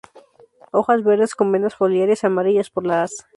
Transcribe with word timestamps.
Hojas 0.71 1.03
verdes 1.03 1.35
con 1.35 1.51
venas 1.51 1.75
foliares 1.75 2.23
amarillas 2.23 2.71
por 2.71 2.87
la 2.87 3.03
haz. 3.03 3.27